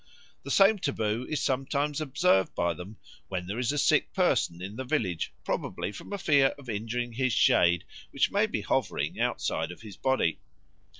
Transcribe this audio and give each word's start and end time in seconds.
The 0.41 0.49
same 0.49 0.79
taboo 0.79 1.27
is 1.29 1.43
sometimes 1.43 2.01
observed 2.01 2.55
by 2.55 2.73
them 2.73 2.97
when 3.27 3.45
there 3.45 3.59
is 3.59 3.71
a 3.71 3.77
sick 3.77 4.13
person 4.13 4.59
in 4.59 4.75
the 4.75 4.83
village, 4.83 5.31
probably 5.43 5.91
from 5.91 6.11
a 6.11 6.17
fear 6.17 6.55
of 6.57 6.67
injuring 6.67 7.13
his 7.13 7.33
shade 7.33 7.83
which 8.09 8.31
may 8.31 8.47
be 8.47 8.61
hovering 8.61 9.19
outside 9.19 9.71
of 9.71 9.81
his 9.83 9.97
body. 9.97 10.39